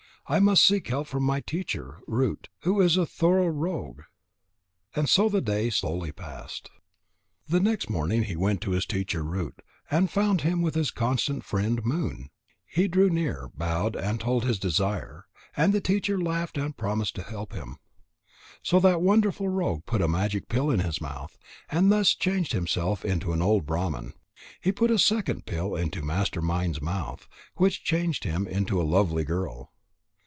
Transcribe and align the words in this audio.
I 0.27 0.39
must 0.39 0.63
seek 0.63 0.87
help 0.87 1.07
from 1.07 1.23
my 1.25 1.41
teacher 1.41 1.97
Root, 2.07 2.47
who 2.61 2.79
is 2.79 2.95
a 2.95 3.05
thorough 3.05 3.47
rogue." 3.49 4.03
And 4.95 5.09
so 5.09 5.27
the 5.27 5.41
day 5.41 5.69
slowly 5.69 6.13
passed. 6.13 6.69
The 7.49 7.59
next 7.59 7.89
morning 7.89 8.23
he 8.23 8.37
went 8.37 8.61
to 8.61 8.71
his 8.71 8.85
teacher 8.85 9.23
Root, 9.25 9.61
and 9.89 10.09
found 10.09 10.39
him 10.41 10.61
with 10.61 10.75
his 10.75 10.89
constant 10.89 11.43
friend 11.43 11.83
Moon. 11.85 12.29
He 12.65 12.87
drew 12.87 13.09
near, 13.09 13.49
bowed, 13.57 13.97
and 13.97 14.21
told 14.21 14.45
his 14.45 14.57
desire. 14.57 15.25
And 15.57 15.73
the 15.73 15.81
teacher 15.81 16.17
laughed 16.17 16.57
and 16.57 16.77
promised 16.77 17.15
to 17.15 17.23
help 17.23 17.51
him. 17.51 17.75
So 18.63 18.79
that 18.79 19.01
wonderful 19.01 19.49
rogue 19.49 19.85
put 19.85 20.01
a 20.01 20.07
magic 20.07 20.47
pill 20.47 20.69
in 20.71 20.79
his 20.79 21.01
mouth, 21.01 21.37
and 21.69 21.91
thus 21.91 22.15
changed 22.15 22.53
himself 22.53 23.03
into 23.03 23.33
an 23.33 23.41
old 23.41 23.65
Brahman. 23.65 24.13
He 24.61 24.71
put 24.71 24.91
a 24.91 24.97
second 24.99 25.45
pill 25.45 25.75
into 25.75 26.01
Master 26.01 26.41
mind's 26.41 26.81
mouth, 26.81 27.27
which 27.57 27.83
changed 27.83 28.23
him 28.23 28.47
into 28.47 28.81
a 28.81 28.83
lovely 28.83 29.25
girl. 29.25 29.73